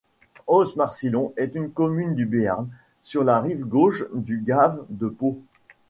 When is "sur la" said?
3.03-3.39